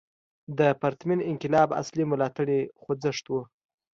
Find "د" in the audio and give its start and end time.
0.57-0.59